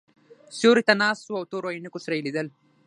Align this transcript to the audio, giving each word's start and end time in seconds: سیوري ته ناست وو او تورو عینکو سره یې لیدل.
سیوري 0.57 0.83
ته 0.87 0.93
ناست 1.01 1.23
وو 1.25 1.37
او 1.39 1.43
تورو 1.51 1.73
عینکو 1.75 2.03
سره 2.03 2.13
یې 2.17 2.25
لیدل. 2.27 2.47